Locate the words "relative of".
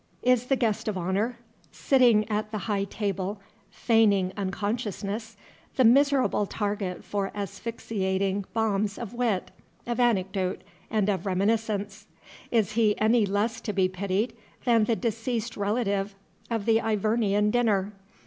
15.55-16.65